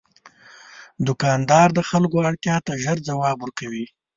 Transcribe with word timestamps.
دوکاندار 1.07 1.67
د 1.73 1.79
خلکو 1.89 2.17
اړتیا 2.29 2.55
ته 2.65 2.71
ژر 2.83 2.97
ځواب 3.07 3.37
ورکوي. 3.41 3.85